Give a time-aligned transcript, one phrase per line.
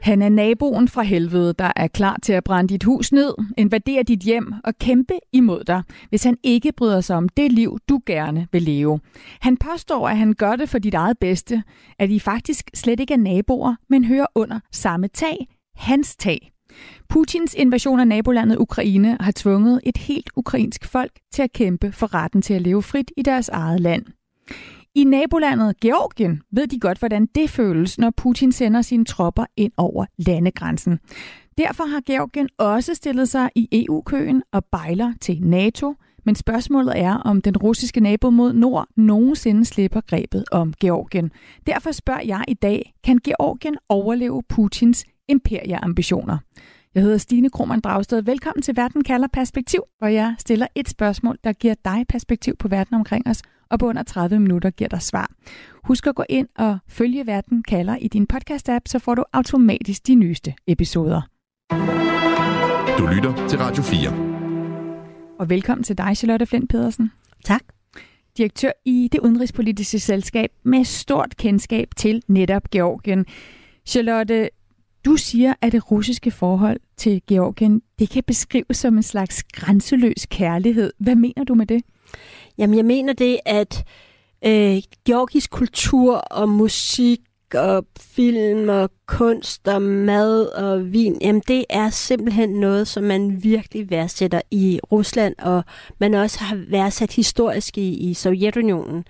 [0.02, 4.02] Han er naboen fra helvede, der er klar til at brænde dit hus ned, invadere
[4.02, 8.00] dit hjem og kæmpe imod dig, hvis han ikke bryder sig om det liv, du
[8.06, 9.00] gerne vil leve.
[9.40, 11.62] Han påstår, at han gør det for dit eget bedste,
[11.98, 15.36] at I faktisk slet ikke er naboer, men hører under samme tag,
[15.74, 16.55] hans tag.
[17.08, 22.14] Putins invasion af nabolandet Ukraine har tvunget et helt ukrainsk folk til at kæmpe for
[22.14, 24.04] retten til at leve frit i deres eget land.
[24.94, 29.72] I nabolandet Georgien ved de godt, hvordan det føles, når Putin sender sine tropper ind
[29.76, 30.98] over landegrænsen.
[31.58, 37.14] Derfor har Georgien også stillet sig i EU-køen og bejler til NATO, men spørgsmålet er,
[37.14, 41.30] om den russiske nabo mod nord nogensinde slipper grebet om Georgien.
[41.66, 46.38] Derfor spørger jeg i dag, kan Georgien overleve Putins imperieambitioner?
[46.94, 48.22] Jeg hedder Stine Krohmann Dragsted.
[48.22, 52.68] Velkommen til Verden kalder perspektiv, hvor jeg stiller et spørgsmål, der giver dig perspektiv på
[52.68, 55.30] verden omkring os, og på under 30 minutter giver dig svar.
[55.84, 60.06] Husk at gå ind og følge Verden kalder i din podcast-app, så får du automatisk
[60.06, 61.22] de nyeste episoder.
[62.98, 64.36] Du lytter til Radio 4.
[65.38, 67.12] Og velkommen til dig, Charlotte Flint Pedersen.
[67.44, 67.62] Tak.
[68.36, 73.26] Direktør i det udenrigspolitiske selskab med stort kendskab til netop Georgien.
[73.86, 74.50] Charlotte,
[75.06, 80.26] du siger, at det russiske forhold til Georgien, det kan beskrives som en slags grænseløs
[80.30, 80.92] kærlighed.
[80.98, 81.82] Hvad mener du med det?
[82.58, 83.84] Jamen, jeg mener det, at
[84.46, 87.20] øh, georgisk kultur og musik
[87.54, 93.42] og film og kunst og mad og vin, jamen det er simpelthen noget, som man
[93.42, 95.64] virkelig værdsætter i Rusland, og
[95.98, 99.04] man også har værdsat historisk i, i Sovjetunionen.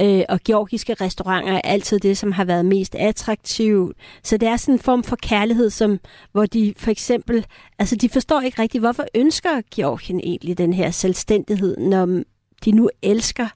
[0.00, 3.96] Øh, og georgiske restauranter er altid det, som har været mest attraktivt.
[4.22, 6.00] Så det er sådan en form for kærlighed, som,
[6.32, 7.46] hvor de for eksempel,
[7.78, 12.22] altså de forstår ikke rigtigt, hvorfor ønsker Georgien egentlig den her selvstændighed, når
[12.64, 13.48] de nu elsker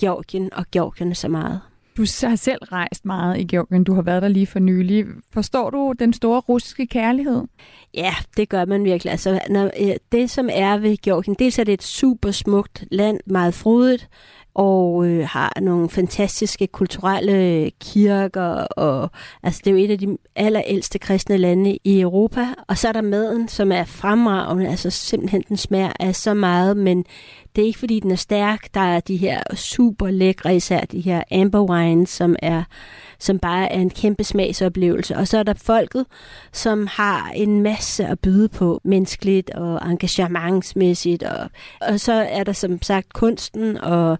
[0.00, 1.60] Georgien og Georgierne så meget.
[1.96, 3.84] Du har selv rejst meget i Georgien.
[3.84, 5.04] Du har været der lige for nylig.
[5.32, 7.42] Forstår du den store russiske kærlighed?
[7.94, 9.10] Ja, det gør man virkelig.
[9.10, 13.20] Altså, når, øh, det, som er ved Georgien, dels er det et super smukt land,
[13.26, 14.08] meget frodigt,
[14.56, 19.10] og øh, har nogle fantastiske kulturelle kirker, og
[19.42, 22.46] altså, det er jo et af de allerældste kristne lande i Europa.
[22.68, 26.76] Og så er der maden, som er fremragende, altså simpelthen den smager af så meget,
[26.76, 27.04] men
[27.56, 28.74] det er ikke fordi den er stærk.
[28.74, 32.62] Der er de her super lækre, især de her amber wines, som er
[33.18, 35.16] som bare er en kæmpe smagsoplevelse.
[35.16, 36.06] Og så er der folket,
[36.52, 41.22] som har en masse at byde på, menneskeligt og engagementsmæssigt.
[41.22, 41.50] Og,
[41.80, 44.18] og så er der som sagt kunsten og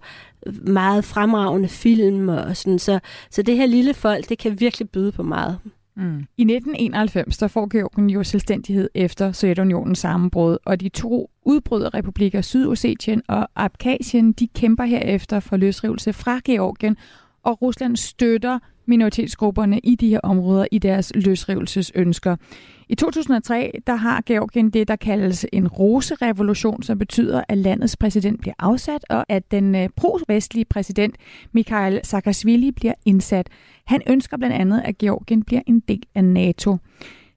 [0.61, 2.79] meget fremragende film og sådan.
[2.79, 2.99] Så,
[3.29, 5.59] så det her lille folk, det kan virkelig byde på meget.
[5.95, 6.17] Mm.
[6.37, 13.21] I 1991 der får Georgien jo selvstændighed efter Sovjetunionens sammenbrud, og de to udbryderrepublikker Sydossetien
[13.27, 16.97] og Abkhazien, de kæmper herefter for løsrivelse fra Georgien,
[17.43, 22.35] og Rusland støtter minoritetsgrupperne i de her områder i deres løsrivelsesønsker.
[22.89, 28.41] I 2003 der har Georgien det, der kaldes en roserevolution, som betyder, at landets præsident
[28.41, 31.15] bliver afsat, og at den øh, pro-vestlige præsident
[31.51, 33.47] Mikhail Saakashvili bliver indsat.
[33.85, 36.77] Han ønsker blandt andet, at Georgien bliver en del af NATO.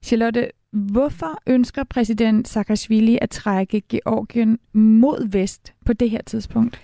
[0.02, 6.80] Charlotte, hvorfor ønsker præsident Saakashvili at trække Georgien mod vest på det her tidspunkt?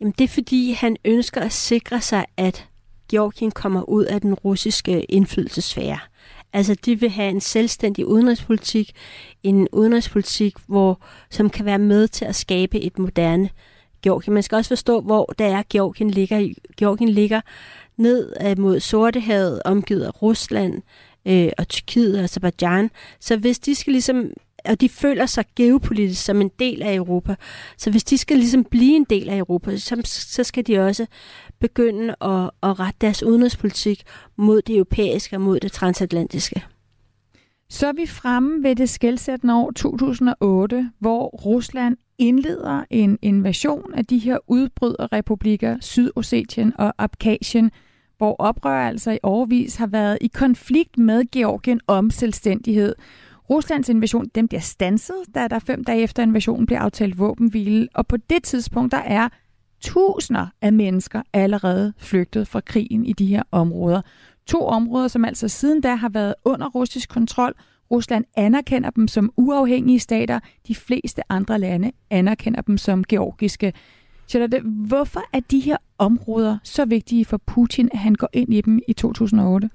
[0.00, 2.68] Jamen, det er fordi, han ønsker at sikre sig, at
[3.10, 5.98] Georgien kommer ud af den russiske indflydelsesfære.
[6.52, 8.92] Altså, de vil have en selvstændig udenrigspolitik,
[9.42, 13.50] en udenrigspolitik, hvor, som kan være med til at skabe et moderne
[14.02, 14.34] Georgien.
[14.34, 16.54] Man skal også forstå, hvor der er Georgien ligger.
[16.76, 17.40] Georgien ligger
[17.96, 20.82] ned øh, mod Sortehavet, omgivet af Rusland
[21.26, 22.90] øh, og Tyrkiet og Azerbaijan.
[23.20, 24.30] Så hvis de skal ligesom
[24.64, 27.34] og de føler sig geopolitisk som en del af Europa.
[27.76, 31.06] Så hvis de skal ligesom blive en del af Europa, så, så skal de også
[31.60, 34.02] begynde at, at rette deres udenrigspolitik
[34.36, 36.64] mod det europæiske og mod det transatlantiske.
[37.70, 44.06] Så er vi fremme ved det skældsættende år 2008, hvor Rusland indleder en invasion af
[44.06, 47.70] de her udbryderrepublikker Sydossetien og Abkhazien,
[48.18, 52.94] hvor oprør altså i overvis har været i konflikt med Georgien om selvstændighed.
[53.50, 58.06] Ruslands invasion den bliver stanset, da der fem dage efter invasionen bliver aftalt våbenhvile, og
[58.06, 59.28] på det tidspunkt der er
[59.80, 64.02] tusinder af mennesker allerede flygtet fra krigen i de her områder.
[64.46, 67.54] To områder, som altså siden da har været under russisk kontrol.
[67.90, 70.40] Rusland anerkender dem som uafhængige stater.
[70.68, 73.72] De fleste andre lande anerkender dem som georgiske.
[74.28, 78.60] Charlotte, hvorfor er de her områder så vigtige for Putin, at han går ind i
[78.60, 79.70] dem i 2008?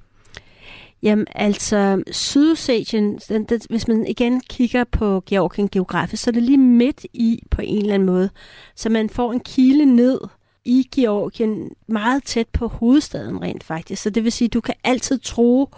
[1.04, 6.44] Jamen altså, Sydossetien, den, den, hvis man igen kigger på Georgien geografisk, så er det
[6.44, 8.30] lige midt i på en eller anden måde.
[8.76, 10.20] Så man får en kile ned
[10.66, 14.02] i Georgien meget tæt på hovedstaden rent faktisk.
[14.02, 15.70] Så det vil sige, du kan altid tro,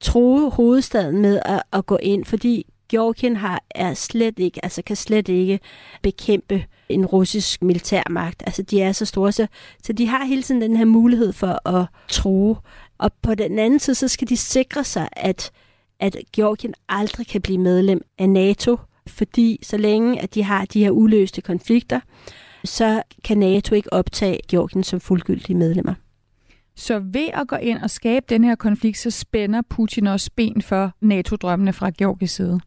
[0.00, 4.96] tro hovedstaden med at, at gå ind, fordi Georgien har, er slet ikke, altså kan
[4.96, 5.60] slet ikke
[6.02, 8.42] bekæmpe en russisk militærmagt.
[8.46, 9.46] Altså de er så store, så,
[9.82, 12.56] så de har hele tiden den her mulighed for at tro.
[12.98, 15.50] Og på den anden side, så skal de sikre sig, at,
[16.00, 18.76] at Georgien aldrig kan blive medlem af NATO,
[19.06, 22.00] fordi så længe at de har de her uløste konflikter,
[22.64, 25.94] så kan NATO ikke optage Georgien som fuldgyldige medlemmer.
[26.76, 30.62] Så ved at gå ind og skabe den her konflikt, så spænder Putin også ben
[30.62, 32.60] for NATO-drømmene fra Georgiens side?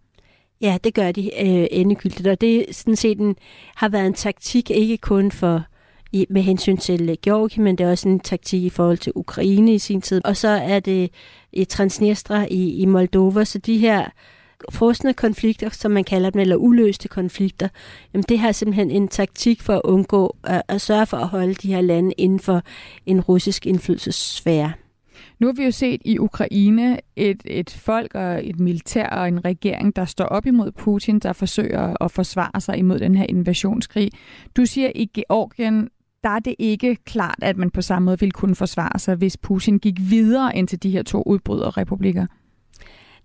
[0.61, 3.35] Ja, det gør de øh, endegyldigt, og det sådan set en,
[3.75, 5.63] har været en taktik ikke kun for
[6.11, 9.11] i, med hensyn til øh, Georgien, men det er også en taktik i forhold til
[9.15, 10.21] Ukraine i sin tid.
[10.25, 11.09] Og så er det
[11.53, 14.09] i Transnistria i, i Moldova, så de her
[14.71, 17.67] frosne konflikter, som man kalder dem, eller uløste konflikter,
[18.13, 21.53] jamen det har simpelthen en taktik for at undgå at, at sørge for at holde
[21.53, 22.61] de her lande inden for
[23.05, 24.73] en russisk indflydelsessfære.
[25.39, 29.45] Nu har vi jo set i Ukraine et, et folk og et militær og en
[29.45, 34.11] regering, der står op imod Putin, der forsøger at forsvare sig imod den her invasionskrig.
[34.57, 35.89] Du siger, i Georgien,
[36.23, 39.37] der er det ikke klart, at man på samme måde ville kunne forsvare sig, hvis
[39.37, 42.25] Putin gik videre ind til de her to udbryderrepublikker.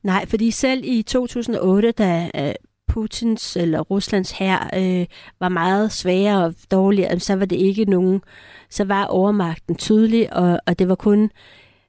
[0.03, 2.55] Nej, fordi selv i 2008, da øh,
[2.89, 5.07] Putins eller Ruslands hær øh,
[5.41, 8.21] var meget svagere og dårligere, så var det ikke nogen,
[8.71, 11.31] så var overmagten tydelig, og, og det var kun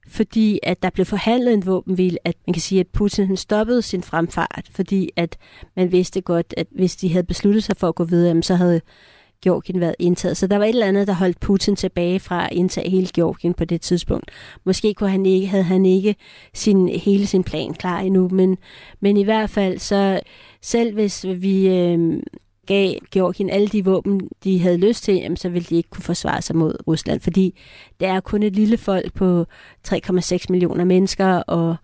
[0.07, 3.81] fordi at der blev forhandlet en våbenvil, at man kan sige, at Putin han stoppede
[3.81, 5.37] sin fremfart, fordi at
[5.75, 8.81] man vidste godt, at hvis de havde besluttet sig for at gå videre, så havde
[9.45, 10.37] Georgien været indtaget.
[10.37, 13.53] Så der var et eller andet, der holdt Putin tilbage fra at indtage hele Georgien
[13.53, 14.31] på det tidspunkt.
[14.63, 16.15] Måske kunne han ikke, havde han ikke
[16.53, 18.57] sin, hele sin plan klar endnu, men,
[18.99, 20.19] men i hvert fald så,
[20.61, 22.19] selv hvis vi øh,
[22.67, 26.03] gav Georgien alle de våben, de havde lyst til, jamen, så ville de ikke kunne
[26.03, 27.59] forsvare sig mod Rusland, fordi
[27.99, 29.45] det er kun et lille folk på
[29.87, 31.75] 3,6 millioner mennesker, og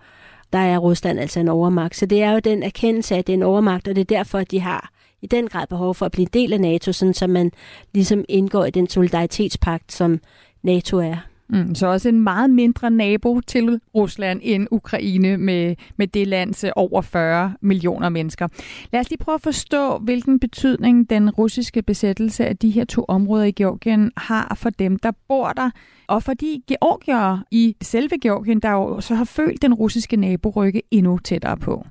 [0.53, 1.95] der er Rusland altså en overmagt.
[1.95, 4.15] Så det er jo den erkendelse af, at det er en overmagt, og det er
[4.17, 6.91] derfor, at de har i den grad behov for at blive en del af NATO,
[6.91, 7.51] sådan så man
[7.93, 10.19] ligesom indgår i den solidaritetspagt, som
[10.63, 11.17] NATO er.
[11.53, 16.63] Mm, så også en meget mindre nabo til Rusland end Ukraine med, med det lands
[16.63, 18.47] øh, over 40 millioner mennesker.
[18.93, 23.05] Lad os lige prøve at forstå, hvilken betydning den russiske besættelse af de her to
[23.07, 25.69] områder i Georgien har for dem, der bor der,
[26.07, 30.49] og for de georgiere i selve Georgien, der jo så har følt den russiske nabo
[30.49, 31.85] rykke endnu tættere på.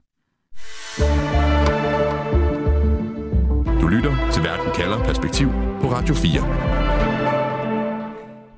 [3.90, 5.48] Lytter til Verden kalder perspektiv
[5.80, 6.89] på Radio 4.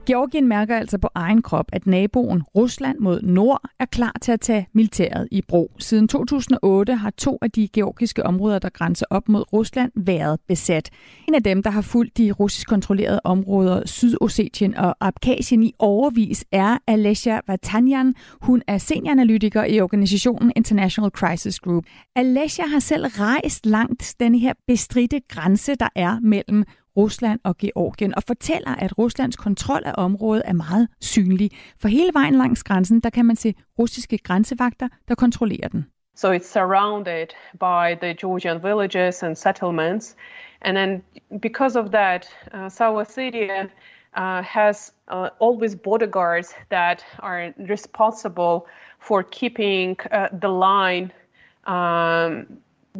[0.06, 4.40] Georgien mærker altså på egen krop, at naboen Rusland mod nord er klar til at
[4.40, 5.70] tage militæret i brug.
[5.78, 10.90] Siden 2008 har to af de georgiske områder, der grænser op mod Rusland, været besat.
[11.28, 16.44] En af dem, der har fulgt de russisk kontrollerede områder Sydossetien og Abkhazien i overvis,
[16.52, 18.14] er Alessia Vatanyan.
[18.40, 21.84] Hun er senioranalytiker i organisationen International Crisis Group.
[22.16, 26.64] Alessia har selv rejst langt den her bestridte grænse, der er mellem
[26.96, 31.50] Rusland og Georgien, og fortæller, at Ruslands kontrol af området er meget synlig.
[31.80, 35.86] For hele vejen langs grænsen, der kan man se russiske grænsevagter, der kontrollerer den.
[36.14, 37.26] So it's surrounded
[37.58, 40.16] by the Georgian villages and settlements.
[40.60, 41.02] And then
[41.40, 43.68] because of that, uh, South Ossetia
[44.16, 48.68] uh, has uh, always bodyguards that are responsible
[49.00, 51.10] for keeping uh, the line
[51.66, 52.46] um,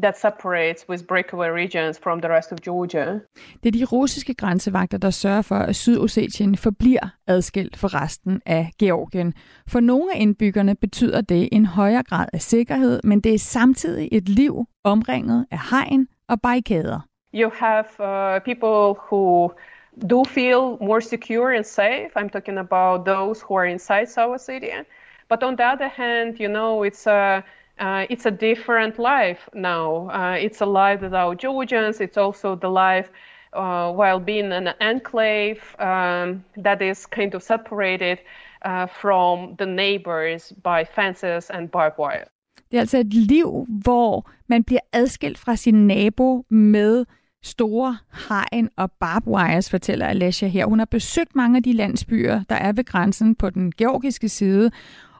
[0.02, 3.20] that separates with breakaway regions from the rest of Georgia.
[3.62, 8.70] Det er de russiske grænsevagter, der sørger for, at Sydossetien forbliver adskilt fra resten af
[8.78, 9.34] Georgien.
[9.68, 14.08] For nogle af indbyggerne betyder det en højere grad af sikkerhed, men det er samtidig
[14.12, 17.00] et liv omringet af hegn og barrikader.
[17.34, 19.52] You have uh, people who
[20.10, 22.10] do feel more secure and safe.
[22.16, 24.84] I'm talking about those who are inside South Ossetia.
[25.28, 27.42] But on the other hand, you know, it's a uh,
[27.78, 30.08] uh, it's a different life now.
[30.10, 32.00] Uh, it's a life without Georgians.
[32.00, 33.10] It's also the life
[33.52, 38.18] uh, while being an enclave um, that is kind of separated
[38.64, 42.24] uh, from the neighbors by fences and barbed wire.
[42.70, 47.04] Det er altså et liv, hvor man bliver adskilt fra sin nabo med
[47.42, 47.98] store
[48.28, 50.66] hegn og barbed wires, fortæller Alessia her.
[50.66, 54.70] Hun har besøgt mange af de landsbyer, der er ved grænsen på den georgiske side,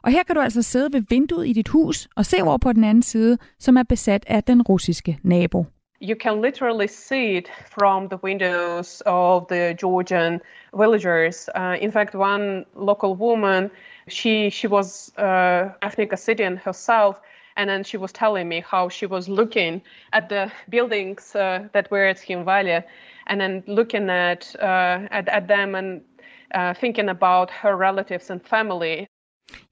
[0.03, 2.73] Og her kan du altså sidde ved vinduet i dit hus og se over på
[2.73, 5.65] den anden side, som er besat af den russiske nabo.
[6.01, 10.41] You can literally see it from the windows of the Georgian
[10.77, 11.49] villagers.
[11.55, 13.69] Uh, in fact, one local woman
[14.07, 17.21] She she was uh, ethnic Ossetian herself,
[17.55, 19.81] and then she was telling me how she was looking
[20.11, 22.83] at the buildings uh, that were at Himvalia,
[23.27, 26.01] and then looking at uh, at, at them and
[26.53, 29.07] uh, thinking about her relatives and family.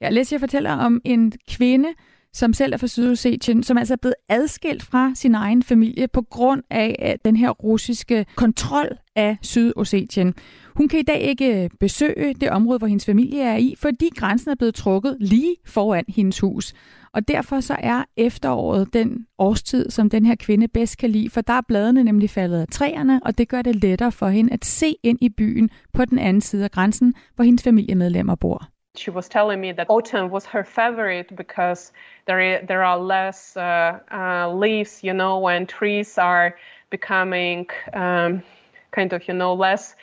[0.02, 1.90] Ja, Lesja fortæller om en kvinde,
[2.34, 6.22] som selv er fra Sydossetien, som altså er blevet adskilt fra sin egen familie på
[6.22, 10.34] grund af den her russiske kontrol af Sydossetien.
[10.76, 14.10] Hun kan i dag ikke øh, besøge det område, hvor hendes familie er i, fordi
[14.16, 16.74] grænsen er blevet trukket lige foran hendes hus.
[17.14, 21.42] Og derfor så er efteråret den årstid, som den her kvinde bedst kan lide, for
[21.42, 24.66] der er bladene nemlig faldet af træerne, og det gør det lettere for hende at
[24.66, 28.68] se ind i byen på den anden side af grænsen, hvor hendes familiemedlemmer bor.
[28.96, 31.94] She was telling me that autumn was her favorite because
[32.26, 36.56] there there are less uh, uh, leaves, you know, when trees are
[36.90, 38.44] becoming um,
[38.92, 39.96] kind of, you know, less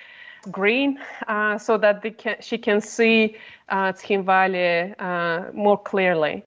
[0.51, 3.37] green, uh, so that can, she can see
[3.69, 6.43] uh, Tskhin Valley uh, more clearly.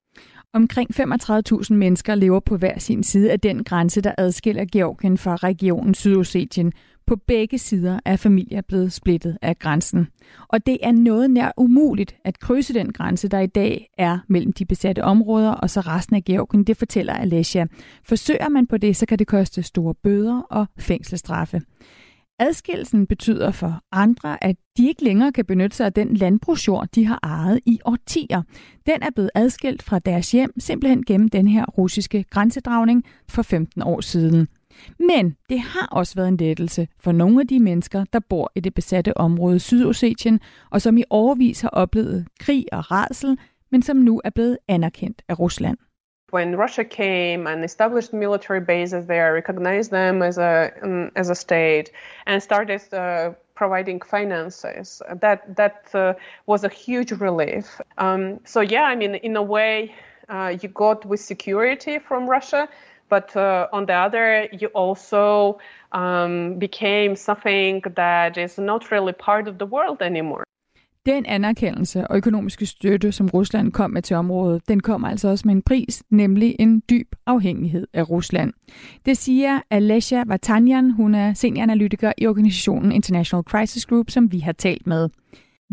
[0.54, 5.36] Omkring 35.000 mennesker lever på hver sin side af den grænse, der adskiller Georgien fra
[5.36, 6.72] regionen Sydossetien.
[7.12, 10.08] På begge sider er familier blevet splittet af grænsen.
[10.48, 14.52] Og det er noget nær umuligt at krydse den grænse, der i dag er mellem
[14.52, 17.66] de besatte områder og så resten af Georgien, det fortæller Alessia.
[18.04, 21.60] Forsøger man på det, så kan det koste store bøder og fængselsstraffe.
[22.38, 27.06] Adskillelsen betyder for andre, at de ikke længere kan benytte sig af den landbrugsjord, de
[27.06, 28.42] har ejet i årtier.
[28.86, 33.82] Den er blevet adskilt fra deres hjem simpelthen gennem den her russiske grænsedragning for 15
[33.82, 34.48] år siden.
[34.98, 38.60] Men det har også været en lettelse for nogle af de mennesker, der bor i
[38.60, 43.38] det besatte område Sydossetien, og som i overvis har oplevet krig og rædsel,
[43.72, 45.78] men som nu er blevet anerkendt af Rusland.
[46.32, 51.34] when Russia came and established military bases there, recognized them as a um, as a
[51.34, 51.90] state,
[52.26, 56.14] and started uh, providing finances, that that uh,
[56.46, 57.80] was a huge relief.
[57.98, 59.94] Um, so yeah, I mean, in a way,
[60.28, 62.66] uh, you got with security from Russia,
[63.14, 64.26] but uh, on the other,
[64.60, 65.24] you also
[66.00, 70.44] um, became something that is not really part of the world anymore.
[71.06, 75.42] Den anerkendelse og økonomiske støtte, som Rusland kom med til området, den kommer altså også
[75.48, 78.52] med en pris, nemlig en dyb afhængighed af Rusland.
[79.06, 84.52] Det siger Alessia Vatanyan, hun er senioranalytiker i organisationen International Crisis Group, som vi har
[84.52, 85.08] talt med.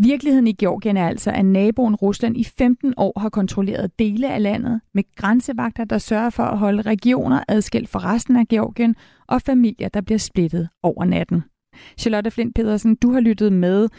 [0.02, 4.44] Virkeligheden i Georgien er altså, at naboen Rusland i 15 år har kontrolleret dele af
[4.44, 8.96] landet med grænsevagter, der sørger for at holde regioner adskilt fra resten af Georgien
[9.28, 11.44] og familier, der bliver splittet over natten.
[11.98, 13.90] Charlotte Flint Pedersen, du har lyttet med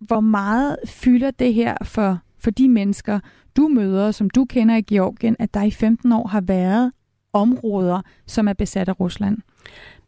[0.00, 3.20] hvor meget fylder det her for, for de mennesker,
[3.56, 6.92] du møder, som du kender i Georgien, at der i 15 år har været
[7.32, 9.38] områder, som er besat af Rusland?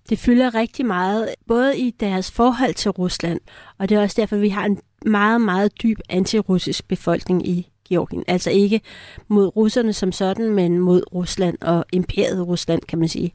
[0.08, 3.40] Det fylder rigtig meget, både i deres forhold til Rusland,
[3.78, 8.24] og det er også derfor, vi har en meget, meget dyb antirussisk befolkning i Georgien.
[8.28, 8.80] Altså ikke
[9.28, 13.32] mod russerne som sådan, men mod Rusland og imperiet Rusland, kan man sige.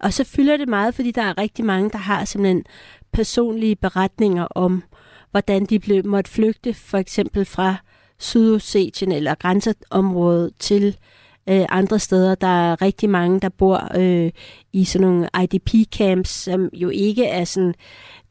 [0.00, 2.64] Og så fylder det meget, fordi der er rigtig mange, der har simpelthen
[3.12, 4.82] personlige beretninger om
[5.30, 7.76] hvordan de blev, måtte flygte for eksempel fra
[8.18, 10.96] Sydossetien eller grænseområdet til
[11.48, 12.34] øh, andre steder.
[12.34, 14.30] Der er rigtig mange, der bor øh,
[14.72, 17.74] i sådan nogle IDP-camps, som jo ikke er sådan,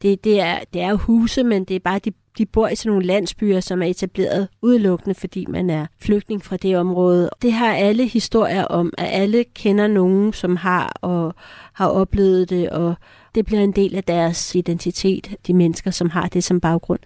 [0.02, 2.90] det, det, er, det er huse, men det er bare, de, de bor i sådan
[2.90, 7.30] nogle landsbyer, som er etableret udelukkende, fordi man er flygtning fra det område.
[7.42, 11.36] Det har alle historier om, at alle kender nogen, som har og
[11.74, 12.96] har oplevet det, og
[13.36, 17.00] det bliver en del af deres identitet, de mennesker, som har det som baggrund.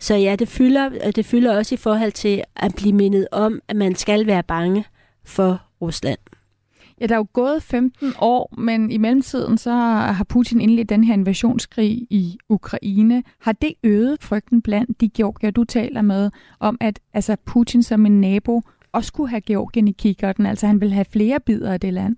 [0.00, 3.76] Så ja, det fylder, det fylder også i forhold til at blive mindet om, at
[3.76, 4.84] man skal være bange
[5.28, 6.18] for Rusland.
[7.00, 11.04] Ja, der er jo gået 15 år, men i mellemtiden så har Putin indledt den
[11.04, 13.22] her invasionskrig i Ukraine.
[13.40, 16.30] Har det øget frygten blandt de georgier, du taler med,
[16.60, 20.80] om at altså Putin som en nabo også kunne have Georgien i kikkerten, altså han
[20.80, 22.16] vil have flere bidder af det land?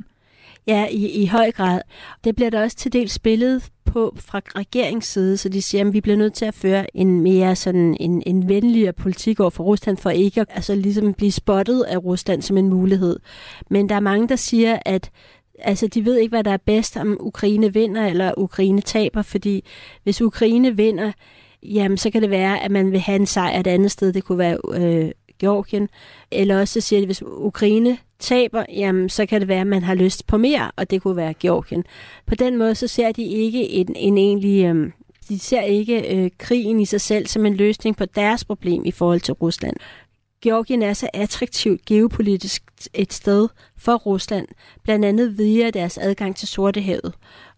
[0.67, 1.81] Ja, i, i høj grad.
[2.25, 6.01] Det bliver der også til dels spillet på fra regeringsside, så de siger, at vi
[6.01, 9.97] bliver nødt til at føre en mere sådan en, en venligere politik over for Rusland,
[9.97, 13.17] for ikke at altså, ligesom blive spottet af Rusland som en mulighed.
[13.71, 15.11] Men der er mange, der siger, at
[15.59, 19.65] altså, de ved ikke, hvad der er bedst, om Ukraine vinder eller Ukraine taber, fordi
[20.03, 21.13] hvis Ukraine vinder,
[21.63, 24.13] jamen så kan det være, at man vil have en sejr et andet sted.
[24.13, 25.89] Det kunne være øh, Georgien.
[26.31, 29.83] Eller også så siger de, hvis Ukraine taber, jamen så kan det være, at man
[29.83, 31.85] har lyst på mere, og det kunne være Georgien.
[32.27, 34.65] På den måde så ser de ikke en, en egentlig...
[34.65, 34.91] Øh,
[35.29, 38.91] de ser ikke øh, krigen i sig selv som en løsning på deres problem i
[38.91, 39.77] forhold til Rusland.
[40.43, 42.63] Georgien er så attraktivt geopolitisk
[42.95, 44.49] et sted for Rusland,
[44.85, 47.15] blandt andet via deres adgang til Sortehavet.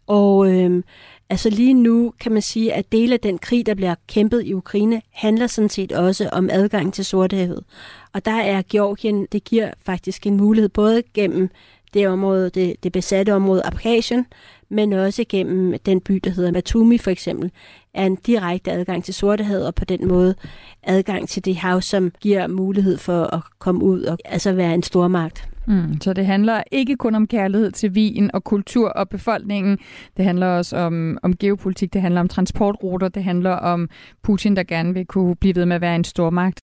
[0.06, 0.82] Og øh,
[1.30, 4.54] Altså lige nu kan man sige, at dele af den krig, der bliver kæmpet i
[4.54, 7.64] Ukraine, handler sådan set også om adgang til Sortehavet.
[8.12, 11.50] Og der er Georgien, det giver faktisk en mulighed både gennem
[11.94, 14.26] det område, det, det besatte område Abkhazien,
[14.68, 17.50] men også gennem den by, der hedder Matumi for eksempel,
[17.94, 20.34] er en direkte adgang til Sortehavet, og på den måde
[20.82, 24.82] adgang til det hav, som giver mulighed for at komme ud og altså være en
[24.82, 25.51] stormagt.
[25.66, 29.78] Mm, så det handler ikke kun om kærlighed til vin og kultur og befolkningen.
[30.16, 33.88] Det handler også om, om geopolitik, det handler om transportruter, det handler om
[34.23, 36.61] Putin, der gerne vil kunne blive ved med at være en stormagt.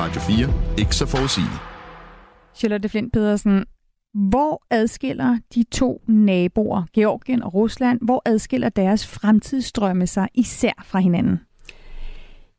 [0.00, 0.78] Radio 4.
[0.78, 1.60] Ikke så forudsigeligt.
[2.54, 3.64] Charlotte Flint Pedersen,
[4.14, 10.98] hvor adskiller de to naboer, Georgien og Rusland, hvor adskiller deres fremtidsstrømme sig især fra
[10.98, 11.40] hinanden?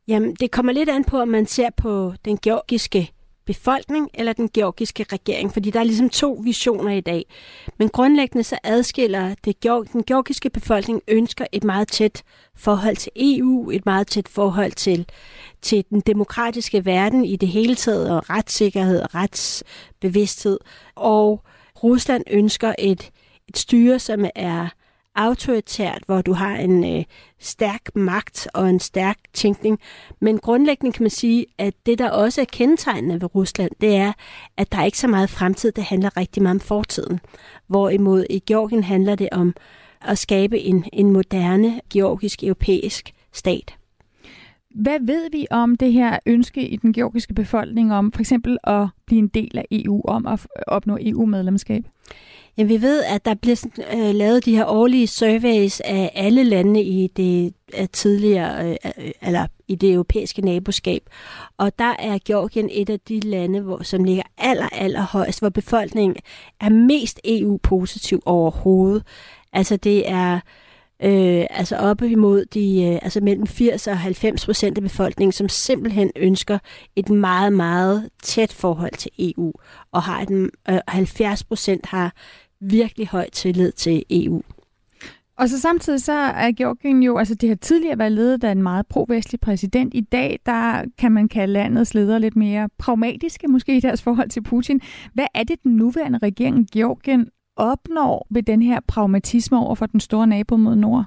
[0.08, 3.12] Jamen, det kommer lidt an på, om man ser på den georgiske
[3.46, 7.26] befolkning eller den georgiske regering, fordi der er ligesom to visioner i dag.
[7.78, 12.24] Men grundlæggende så adskiller det, den georgiske befolkning ønsker et meget tæt
[12.56, 15.06] forhold til EU, et meget tæt forhold til,
[15.62, 20.60] til den demokratiske verden i det hele taget, og retssikkerhed og retsbevidsthed.
[20.96, 21.44] Og
[21.84, 23.12] Rusland ønsker et,
[23.48, 24.68] et styre, som er
[25.16, 27.04] autoritært, hvor du har en øh,
[27.40, 29.80] stærk magt og en stærk tænkning.
[30.20, 34.14] Men grundlæggende kan man sige, at det, der også er kendetegnende ved Rusland, det er,
[34.58, 37.20] at der er ikke så meget fremtid, det handler rigtig meget om fortiden.
[37.68, 39.56] Hvorimod i Georgien handler det om
[40.02, 43.76] at skabe en, en moderne georgisk-europæisk stat.
[44.76, 48.88] Hvad ved vi om det her ønske i den georgiske befolkning om for eksempel at
[49.06, 51.84] blive en del af EU, om at opnå EU-medlemskab?
[52.58, 56.44] Ja, vi ved, at der bliver sådan, øh, lavet de her årlige surveys af alle
[56.44, 61.10] lande i det øh, tidligere, øh, eller i det europæiske naboskab.
[61.58, 65.50] Og der er Georgien et af de lande, hvor, som ligger aller, aller højst, hvor
[65.50, 66.16] befolkningen
[66.62, 69.04] er mest EU-positiv overhovedet.
[69.54, 70.40] Altså det er
[71.04, 75.50] øh, altså op imod de, øh, altså mellem 80 og 90 procent af befolkningen, som
[75.50, 76.60] simpelthen ønsker
[76.96, 79.54] et meget, meget tæt forhold til EU,
[79.92, 82.14] og har et, øh, 70 procent har
[82.62, 84.42] virkelig høj tillid til EU.
[85.38, 88.64] Og så samtidig så er Georgien jo, altså det har tidligere været ledet af en
[88.64, 89.94] meget pro-vestlig præsident.
[89.94, 94.30] I dag, der kan man kalde landets ledere lidt mere pragmatiske, måske i deres forhold
[94.30, 94.82] til Putin.
[95.14, 100.00] Hvad er det, den nuværende regering Georgien opnår ved den her pragmatisme over for den
[100.00, 101.06] store nabo mod nord?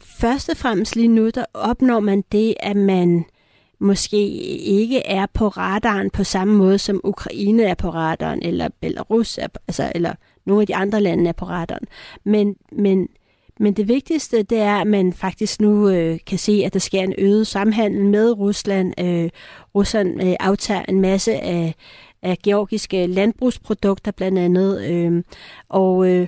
[0.00, 3.24] Først og fremmest lige nu, der opnår man det, at man
[3.80, 4.28] måske
[4.60, 9.46] ikke er på radaren på samme måde, som Ukraine er på radaren, eller Belarus er,
[9.68, 10.14] altså, eller
[10.46, 11.86] nogle af de andre lande er på radaren.
[12.24, 13.08] Men, men,
[13.58, 17.00] men det vigtigste, det er, at man faktisk nu øh, kan se, at der sker
[17.00, 19.00] en øget samhandel med Rusland.
[19.00, 19.30] Øh,
[19.74, 21.74] Rusland øh, aftager en masse af,
[22.22, 24.90] af georgiske landbrugsprodukter blandt andet.
[24.90, 25.22] Øh,
[25.68, 26.26] og øh,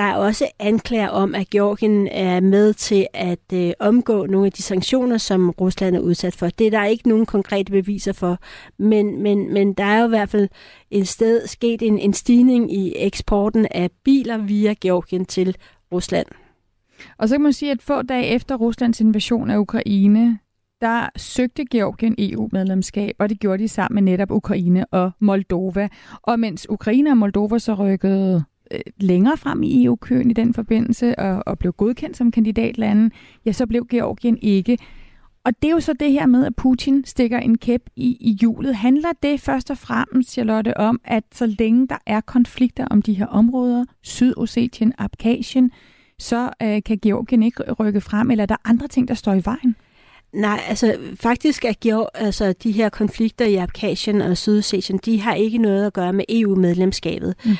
[0.00, 4.52] der er også anklager om, at Georgien er med til at øh, omgå nogle af
[4.52, 6.48] de sanktioner, som Rusland er udsat for.
[6.48, 8.38] Det er der ikke nogen konkrete beviser for,
[8.78, 10.48] men, men, men der er jo i hvert fald
[10.90, 15.56] et sted sket en, en stigning i eksporten af biler via Georgien til
[15.92, 16.26] Rusland.
[17.18, 20.38] Og så kan man sige, at få dage efter Ruslands invasion af Ukraine,
[20.80, 25.88] der søgte Georgien EU-medlemskab, og det gjorde de sammen med netop Ukraine og Moldova.
[26.22, 31.18] Og mens Ukraine og Moldova så rykkede Øh, længere frem i EU-køen i den forbindelse
[31.18, 33.10] og, og blev godkendt som kandidatlande,
[33.46, 34.78] ja, så blev Georgien ikke.
[35.44, 38.36] Og det er jo så det her med, at Putin stikker en kæp i, i
[38.40, 38.76] hjulet.
[38.76, 43.12] Handler det først og fremmest, Charlotte, om, at så længe der er konflikter om de
[43.12, 45.70] her områder, Sydossetien, Abkhazien,
[46.18, 49.42] så øh, kan Georgien ikke rykke frem, eller er der andre ting, der står i
[49.44, 49.76] vejen?
[50.32, 55.34] Nej, altså faktisk er Georg, altså, de her konflikter i Abkhazien og Sydossetien, de har
[55.34, 57.34] ikke noget at gøre med EU-medlemskabet.
[57.44, 57.56] Mm.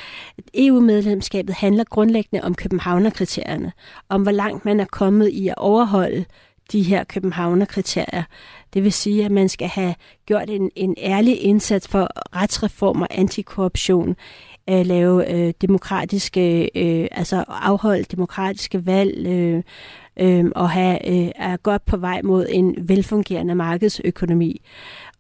[0.54, 3.72] EU-medlemskabet handler grundlæggende om Københavner-kriterierne,
[4.08, 6.24] om hvor langt man er kommet i at overholde
[6.72, 8.22] de her københavnerkriterier.
[8.74, 9.94] Det vil sige, at man skal have
[10.26, 14.16] gjort en, en ærlig indsats for retsreform og antikorruption,
[14.66, 19.62] at lave øh, demokratiske, øh, altså afholde demokratiske valg, øh,
[20.16, 24.60] øh, og have, øh, er godt på vej mod en velfungerende markedsøkonomi.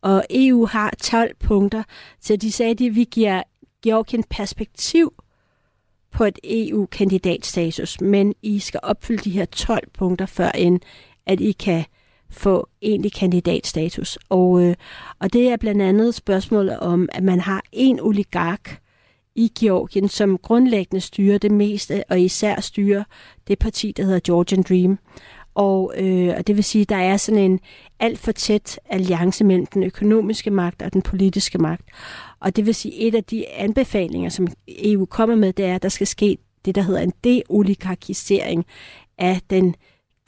[0.02, 1.82] Og EU har 12 punkter,
[2.20, 3.42] så de sagde, at vi giver
[3.82, 5.12] Georgien perspektiv
[6.10, 10.80] på et EU-kandidatstatus, men I skal opfylde de her 12 punkter, før en
[11.30, 11.84] at I kan
[12.30, 14.18] få egentlig kandidatstatus.
[14.28, 14.74] Og, øh,
[15.18, 18.80] og det er blandt andet spørgsmålet om, at man har en oligark,
[19.34, 23.04] i Georgien, som grundlæggende styrer det meste, og især styrer
[23.48, 24.98] det parti, der hedder Georgian Dream.
[25.54, 27.60] Og, øh, og det vil sige, at der er sådan en
[28.00, 31.84] alt for tæt alliance mellem den økonomiske magt og den politiske magt.
[32.40, 35.74] Og det vil sige, at et af de anbefalinger, som EU kommer med, det er,
[35.74, 38.66] at der skal ske det, der hedder en deoligarkisering
[39.18, 39.74] af den,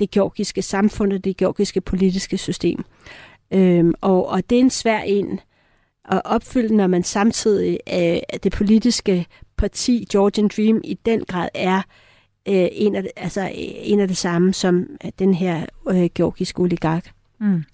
[0.03, 2.85] det georgiske samfund og det georgiske politiske system.
[3.53, 5.41] Øhm, og, og det er en svær en
[6.05, 11.83] at opfylde, når man samtidig øh, det politiske parti, Georgian Dream, i den grad er
[12.49, 14.87] øh, en, af, altså, en af det samme som
[15.19, 17.11] den her øh, georgiske oligark.
[17.41, 17.65] Mm.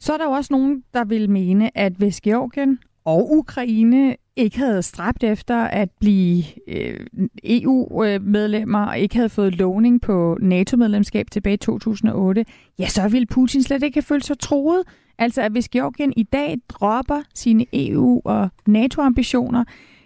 [0.00, 4.58] Så er der jo også nogen, der vil mene, at hvis Georgien og Ukraine ikke
[4.58, 7.06] havde stræbt efter at blive øh,
[7.44, 12.44] EU-medlemmer og ikke havde fået lovning på NATO-medlemskab tilbage i 2008,
[12.78, 14.82] ja, så ville Putin slet ikke have følt sig troet.
[15.18, 19.64] Altså, at hvis Georgien i dag dropper sine EU- og NATO-ambitioner,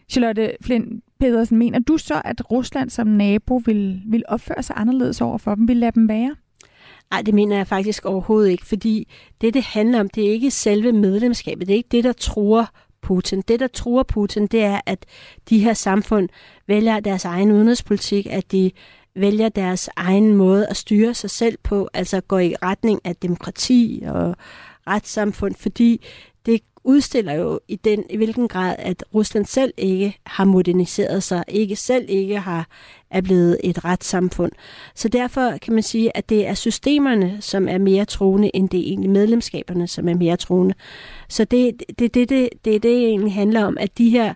[0.09, 5.21] Charlotte Flint Pedersen, mener du så, at Rusland som nabo vil, vil opføre sig anderledes
[5.21, 6.37] over for dem, vil lade dem være?
[7.11, 9.09] Nej, det mener jeg faktisk overhovedet ikke, fordi
[9.41, 11.67] det, det handler om, det er ikke selve medlemskabet.
[11.67, 12.71] Det er ikke det, der tror
[13.07, 13.43] Putin.
[13.49, 15.07] Det, der truer Putin, det er, at
[15.51, 16.29] de her samfund
[16.67, 18.71] vælger deres egen udenrigspolitik, at de
[19.15, 24.03] vælger deres egen måde at styre sig selv på, altså går i retning af demokrati
[24.07, 24.37] og
[24.87, 26.07] retssamfund, fordi
[26.87, 31.77] udstiller jo i den i hvilken grad, at Rusland selv ikke har moderniseret sig, ikke
[31.77, 32.69] selv ikke har
[33.11, 34.53] er blevet et retssamfund.
[34.95, 38.81] Så derfor kan man sige, at det er systemerne, som er mere troende, end det
[38.81, 40.75] er egentlig medlemskaberne, som er mere troende.
[41.29, 44.35] Så det, det, det, det, det, det egentlig handler om, at de her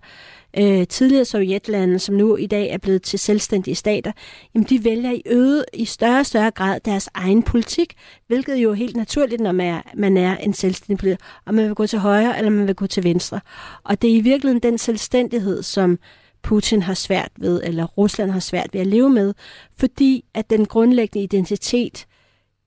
[0.58, 4.12] øh, tidligere sovjetlande, som nu i dag er blevet til selvstændige stater,
[4.54, 7.94] jamen de vælger i, øget, i større og større grad deres egen politik,
[8.26, 11.66] hvilket jo er helt naturligt, når man er, man er en selvstændig politiker, om man
[11.66, 13.40] vil gå til højre eller man vil gå til venstre.
[13.84, 15.98] Og det er i virkeligheden den selvstændighed, som
[16.42, 19.34] Putin har svært ved, eller Rusland har svært ved at leve med,
[19.78, 22.06] fordi at den grundlæggende identitet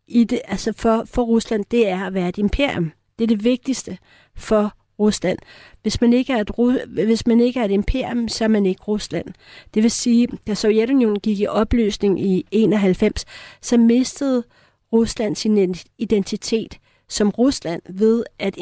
[0.08, 2.92] i det, altså for, for Rusland, det er at være et imperium.
[3.20, 3.98] Det er det vigtigste
[4.36, 5.38] for Rusland.
[5.82, 8.84] Hvis man ikke er et, hvis man ikke er et imperium, så er man ikke
[8.84, 9.26] Rusland.
[9.74, 13.26] Det vil sige, da Sovjetunionen gik i opløsning i 91,
[13.62, 14.44] så mistede
[14.94, 16.80] Rusland sin identitet
[17.10, 18.56] som Rusland ved, at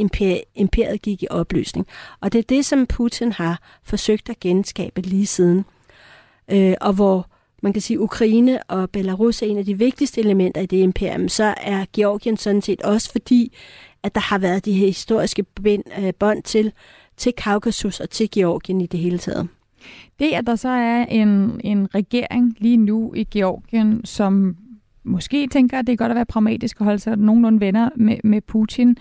[0.55, 1.87] imperiet gik i opløsning.
[2.21, 5.65] Og det er det, som Putin har forsøgt at genskabe lige siden.
[6.51, 7.30] Øh, og hvor
[7.62, 11.30] man kan sige, Ukraine og Belarus er en af de vigtigste elementer i det imperium,
[11.30, 13.58] så er Georgien sådan set også fordi,
[14.04, 16.71] at der har været de her historiske øh, bånd til,
[17.17, 19.47] til Kaukasus og til Georgien i det hele taget.
[20.19, 24.56] Det, at der så er en, en regering lige nu i Georgien, som
[25.04, 28.17] måske tænker, at det er godt at være pragmatisk og holde sig nogenlunde venner med,
[28.24, 28.97] med Putin,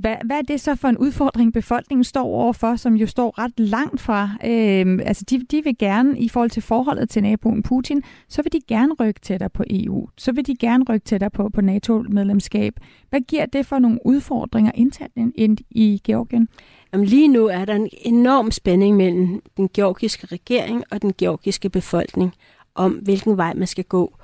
[0.00, 3.60] hvad, hvad er det så for en udfordring, befolkningen står overfor, som jo står ret
[3.60, 4.30] langt fra?
[4.44, 8.52] Øh, altså, de, de vil gerne, i forhold til forholdet til naboen Putin, så vil
[8.52, 10.08] de gerne rykke tættere på EU.
[10.16, 12.74] Så vil de gerne rykke tættere på, på NATO-medlemskab.
[13.10, 16.48] Hvad giver det for nogle udfordringer internt ind i Georgien?
[16.92, 21.70] Jamen, lige nu er der en enorm spænding mellem den georgiske regering og den georgiske
[21.70, 22.32] befolkning
[22.74, 24.16] om, hvilken vej man skal gå.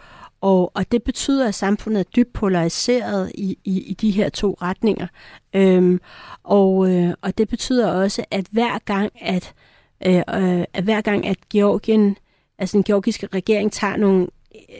[0.44, 4.57] Og, og det betyder, at samfundet er dybt polariseret i, i, i de her to
[4.62, 5.07] retninger.
[5.54, 6.00] Øhm,
[6.42, 9.54] og, øh, og det betyder også, at hver gang, at,
[10.07, 12.16] øh, øh, at hver gang, at Georgien,
[12.59, 14.26] altså den georgiske regering, tager nogle,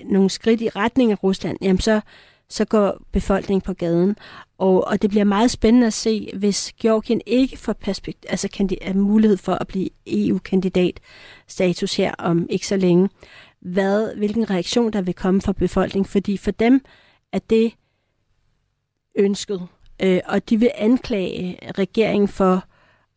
[0.05, 2.01] nogle skridt i retning af Rusland, jamen så,
[2.49, 4.17] så går befolkningen på gaden.
[4.59, 8.69] Og, og det bliver meget spændende at se, hvis Georgien ikke får perspekt- altså kan
[8.95, 11.01] mulighed for at blive EU-kandidat
[11.49, 13.09] status her om ikke så længe
[13.65, 16.81] hvad, hvilken reaktion der vil komme fra befolkningen, fordi for dem
[17.33, 17.75] er det
[19.19, 19.67] ønsket,
[20.03, 22.65] øh, og de vil anklage regeringen for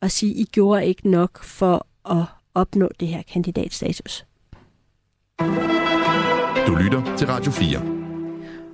[0.02, 4.26] at sige, I gjorde ikke nok for at opnå det her kandidatstatus.
[6.68, 7.82] Du lytter til Radio 4.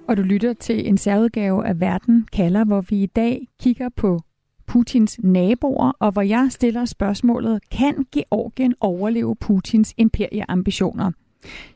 [0.07, 4.19] Og du lytter til en særudgave af Verden kalder, hvor vi i dag kigger på
[4.65, 11.11] Putins naboer, og hvor jeg stiller spørgsmålet, kan Georgien overleve Putins imperieambitioner?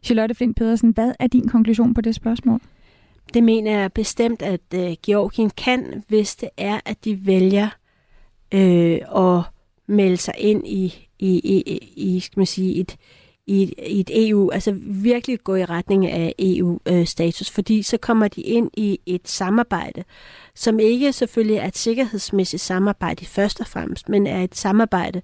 [0.03, 2.61] Charlotte Flint Pedersen, hvad er din konklusion på det spørgsmål?
[3.33, 7.69] Det mener jeg bestemt, at øh, Georgien kan, hvis det er, at de vælger
[8.53, 9.41] øh, at
[9.87, 12.97] melde sig ind i, i, i, i skal man sige, et,
[13.47, 17.97] i et, i et EU, altså virkelig gå i retning af EU-status, øh, fordi så
[17.97, 20.03] kommer de ind i et samarbejde,
[20.55, 25.21] som ikke selvfølgelig er et sikkerhedsmæssigt samarbejde først og fremmest, men er et samarbejde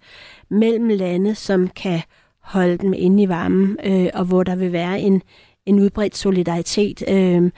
[0.50, 2.02] mellem lande, som kan
[2.44, 5.22] holde dem inde i varmen, øh, og hvor der vil være en,
[5.66, 7.04] en udbredt solidaritet.
[7.10, 7.52] Øh,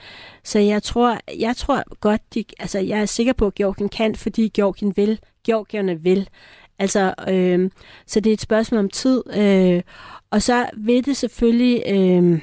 [0.44, 4.14] så jeg tror, jeg tror godt, de, altså jeg er sikker på, at Georgien kan,
[4.14, 6.28] fordi Georgien vil, Georgierne vil.
[6.78, 7.70] Altså, øh,
[8.06, 9.22] så det er et spørgsmål om tid.
[9.36, 9.82] Øh,
[10.30, 12.40] og så vil det selvfølgelig, øh,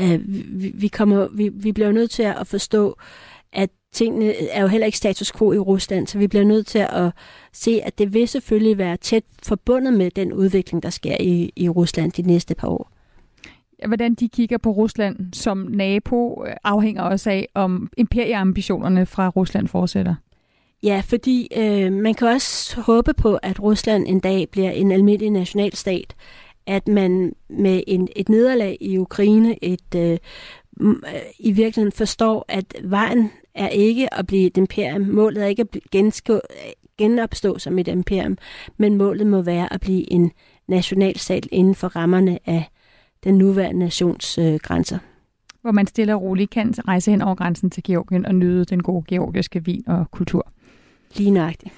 [0.00, 2.98] øh, vi, vi, kommer, vi, vi bliver nødt til at forstå,
[3.92, 7.12] tingene er jo heller ikke status quo i Rusland, så vi bliver nødt til at
[7.52, 11.68] se, at det vil selvfølgelig være tæt forbundet med den udvikling, der sker i, i
[11.68, 12.90] Rusland de næste par år.
[13.86, 19.68] Hvordan de kigger på Rusland som nabo, øh, afhænger også af, om imperieambitionerne fra Rusland
[19.68, 20.14] fortsætter.
[20.82, 25.30] Ja, fordi øh, man kan også håbe på, at Rusland en dag bliver en almindelig
[25.30, 26.14] nationalstat.
[26.66, 30.18] At man med en, et nederlag i Ukraine, et, øh,
[31.38, 35.02] i virkeligheden forstår, at vejen er ikke at blive et imperium.
[35.02, 36.40] Målet er ikke at genskå,
[36.98, 38.38] genopstå som et imperium,
[38.76, 40.32] men målet må være at blive en
[40.68, 42.70] nationalstat inden for rammerne af
[43.24, 44.98] den nuværende nations øh, grænser.
[45.62, 48.82] Hvor man stille og roligt kan rejse hen over grænsen til Georgien og nyde den
[48.82, 50.52] gode georgiske vin og kultur.
[51.16, 51.74] Lige nøjagtigt.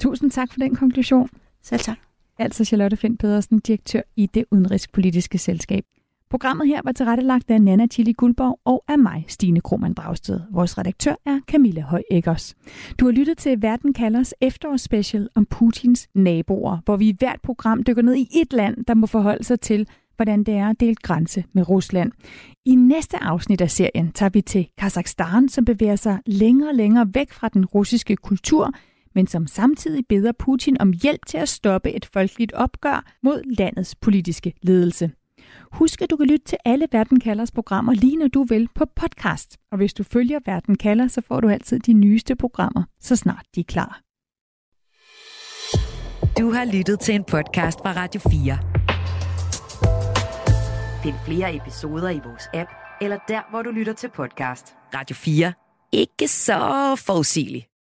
[0.00, 1.30] Tusind tak for den konklusion.
[1.62, 1.98] Selv tak.
[2.38, 5.84] Altså Charlotte Fint Pedersen, direktør i det udenrigspolitiske selskab.
[6.30, 10.40] Programmet her var tilrettelagt af Nana Chili Guldborg og af mig, Stine Krohmann Dragsted.
[10.50, 12.54] Vores redaktør er Camilla Høj Eggers.
[13.00, 17.82] Du har lyttet til Verden kalders efterårsspecial om Putins naboer, hvor vi i hvert program
[17.82, 19.86] dykker ned i et land, der må forholde sig til,
[20.16, 22.12] hvordan det er at dele grænse med Rusland.
[22.64, 27.08] I næste afsnit af serien tager vi til Kazakhstan, som bevæger sig længere og længere
[27.14, 28.70] væk fra den russiske kultur,
[29.14, 33.94] men som samtidig beder Putin om hjælp til at stoppe et folkeligt opgør mod landets
[33.94, 35.10] politiske ledelse.
[35.72, 38.84] Husk, at du kan lytte til alle Verden Kalders programmer lige når du vil på
[38.96, 39.56] podcast.
[39.72, 43.46] Og hvis du følger Verden Kalder, så får du altid de nyeste programmer, så snart
[43.54, 44.00] de er klar.
[46.38, 48.58] Du har lyttet til en podcast fra Radio 4.
[51.02, 54.74] Find flere episoder i vores app, eller der, hvor du lytter til podcast.
[54.94, 55.52] Radio 4.
[55.92, 56.58] Ikke så
[57.06, 57.66] forudsigeligt.